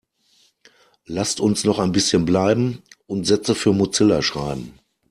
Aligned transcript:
Lasst 1.05 1.39
uns 1.39 1.63
noch 1.63 1.77
ein 1.77 1.91
bisschen 1.91 2.25
bleiben 2.25 2.81
und 3.05 3.25
Sätze 3.27 3.53
für 3.53 3.71
Mozilla 3.71 4.23
schreiben. 4.23 4.79